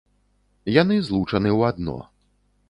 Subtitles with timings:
[0.81, 1.97] Яны злучаны ў адно.